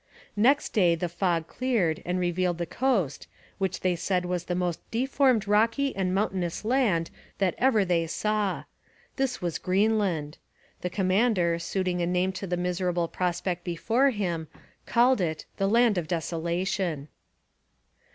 [0.35, 3.27] Next day the fog cleared and revealed the coast,
[3.59, 8.63] which they said was the most deformed rocky and mountainous land that ever they saw.
[9.17, 10.39] This was Greenland.
[10.81, 14.47] The commander, suiting a name to the miserable prospect before him,
[14.87, 17.07] called it the Land of Desolation.